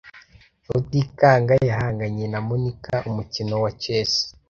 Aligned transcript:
Rutikanga 0.67 1.53
yahanganye 1.69 2.25
na 2.33 2.39
Monika 2.47 2.93
umukino 3.09 3.53
wa 3.63 3.71
chess. 3.81 4.11